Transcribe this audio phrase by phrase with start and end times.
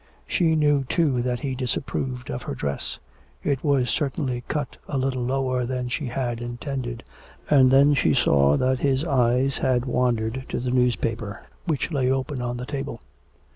[0.25, 2.97] She knew, too, that he disapproved of her dress:
[3.43, 7.03] it was certainly cut a little lower than she had intended,
[7.51, 12.41] and then she saw that his eyes had wandered to the newspaper, which lay open
[12.41, 12.99] on the table.